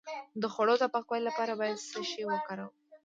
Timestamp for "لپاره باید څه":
1.27-1.99